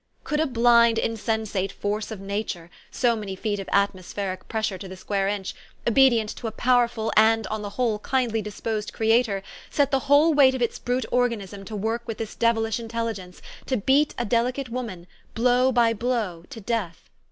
Could 0.23 0.39
a 0.39 0.47
blind, 0.47 0.97
insen 0.97 1.45
sate 1.45 1.71
force 1.71 2.09
of 2.09 2.19
Nature, 2.19 2.71
so 2.89 3.15
many 3.15 3.35
feet 3.35 3.59
of 3.59 3.69
atmospheric 3.71 4.47
pressure 4.47 4.79
to 4.79 4.87
the 4.87 4.97
square 4.97 5.27
inch, 5.27 5.53
obedient 5.87 6.29
to 6.37 6.47
a 6.47 6.51
powerful, 6.51 7.13
and, 7.15 7.45
on 7.49 7.61
the 7.61 7.69
whole, 7.77 7.99
kindly 7.99 8.41
disposed 8.41 8.93
Creator, 8.93 9.43
set 9.69 9.91
the 9.91 9.99
whole 10.09 10.33
weight 10.33 10.55
of 10.55 10.61
its 10.63 10.79
brute 10.79 11.05
organism 11.11 11.63
to 11.65 11.75
work 11.75 12.07
with 12.07 12.17
this 12.17 12.33
devilish 12.33 12.79
intelligence, 12.79 13.43
to 13.67 13.77
beat 13.77 14.15
a 14.17 14.25
delicate 14.25 14.69
woman, 14.69 15.05
blow 15.35 15.71
by 15.71 15.93
blow, 15.93 16.45
to 16.49 16.59
death 16.59 17.07